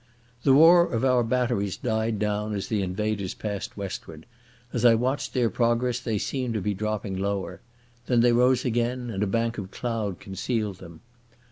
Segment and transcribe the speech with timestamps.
[0.41, 4.25] The roar of our batteries died down as the invaders passed westward.
[4.73, 7.61] As I watched their progress they seemed to be dropping lower.
[8.07, 11.01] Then they rose again and a bank of cloud concealed them.